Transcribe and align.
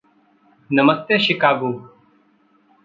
नमस्ते, 0.69 1.19
शिकागो! 1.19 1.71